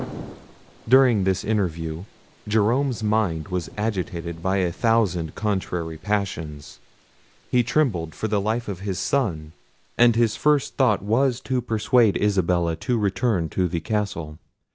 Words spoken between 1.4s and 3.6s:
interview Jerome's mind